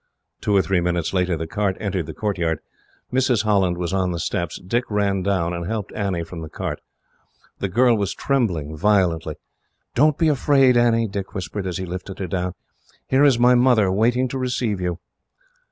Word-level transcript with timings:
Two 0.41 0.55
or 0.55 0.63
three 0.63 0.79
minutes 0.81 1.13
later, 1.13 1.37
the 1.37 1.45
cart 1.45 1.77
entered 1.79 2.07
the 2.07 2.13
courtyard. 2.15 2.57
Mrs. 3.13 3.43
Holland 3.43 3.77
was 3.77 3.93
on 3.93 4.11
the 4.11 4.17
steps. 4.19 4.57
Dick 4.59 4.83
ran 4.89 5.21
down, 5.21 5.53
and 5.53 5.67
helped 5.67 5.93
Annie 5.93 6.23
from 6.23 6.41
the 6.41 6.49
cart. 6.49 6.81
The 7.59 7.69
girl 7.69 7.95
was 7.95 8.15
trembling 8.15 8.75
violently. 8.75 9.35
"Don't 9.93 10.17
be 10.17 10.27
afraid, 10.27 10.75
Annie," 10.75 11.07
Dick 11.07 11.35
whispered, 11.35 11.67
as 11.67 11.77
he 11.77 11.85
lifted 11.85 12.17
her 12.17 12.25
down. 12.25 12.55
"Here 13.07 13.23
is 13.23 13.37
my 13.37 13.53
mother, 13.53 13.91
waiting 13.91 14.27
to 14.29 14.39
receive 14.39 14.81
you. 14.81 14.97